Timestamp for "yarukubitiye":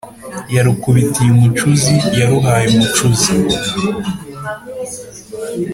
0.55-1.29